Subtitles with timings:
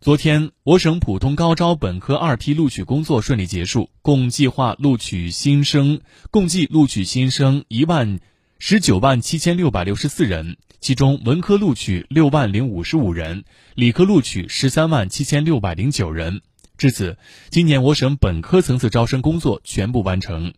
[0.00, 8.20] 昨天我省普通高招本科二批录取工作顺利结束共计划录取新生共计录取新生一万
[8.60, 13.42] 十九万七千六百六十四人其中文科录取六万零五十五人
[13.74, 16.42] 理科录取十三万七千六百零九人。
[16.76, 17.18] 至此
[17.50, 20.54] 今年我省本科层次招生工作全部完成。